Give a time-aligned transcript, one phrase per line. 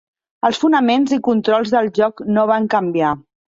[0.47, 3.15] Els fonaments i controls del joc no van canviar.